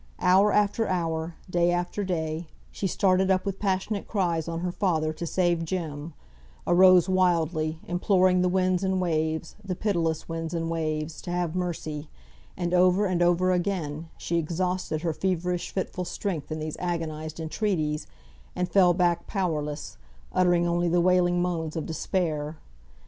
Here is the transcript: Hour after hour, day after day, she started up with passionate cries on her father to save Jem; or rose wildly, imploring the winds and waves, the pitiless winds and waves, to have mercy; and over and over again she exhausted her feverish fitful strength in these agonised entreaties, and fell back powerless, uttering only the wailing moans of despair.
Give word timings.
Hour 0.19 0.51
after 0.51 0.87
hour, 0.87 1.35
day 1.47 1.69
after 1.71 2.03
day, 2.03 2.47
she 2.71 2.87
started 2.87 3.29
up 3.29 3.45
with 3.45 3.59
passionate 3.59 4.07
cries 4.07 4.47
on 4.47 4.61
her 4.61 4.71
father 4.71 5.13
to 5.13 5.27
save 5.27 5.63
Jem; 5.63 6.15
or 6.65 6.73
rose 6.73 7.07
wildly, 7.07 7.77
imploring 7.87 8.41
the 8.41 8.49
winds 8.49 8.83
and 8.83 8.99
waves, 8.99 9.55
the 9.63 9.75
pitiless 9.75 10.27
winds 10.27 10.55
and 10.55 10.71
waves, 10.71 11.21
to 11.21 11.29
have 11.29 11.53
mercy; 11.53 12.09
and 12.57 12.73
over 12.73 13.05
and 13.05 13.21
over 13.21 13.51
again 13.51 14.09
she 14.17 14.39
exhausted 14.39 15.03
her 15.03 15.13
feverish 15.13 15.69
fitful 15.71 16.05
strength 16.05 16.51
in 16.51 16.57
these 16.57 16.77
agonised 16.79 17.39
entreaties, 17.39 18.07
and 18.55 18.69
fell 18.69 18.95
back 18.95 19.27
powerless, 19.27 19.97
uttering 20.33 20.65
only 20.67 20.89
the 20.89 20.99
wailing 20.99 21.43
moans 21.43 21.75
of 21.75 21.85
despair. 21.85 22.57